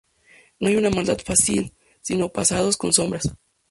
No 0.59 0.67
hay 0.67 0.77
una 0.77 0.89
maldad 0.89 1.19
fácil, 1.23 1.75
sino 2.01 2.29
pasados 2.29 2.75
con 2.75 2.91
sombras. 2.91 3.35